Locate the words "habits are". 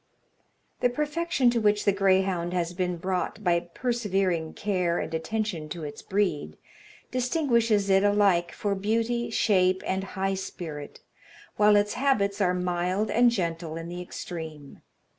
11.93-12.55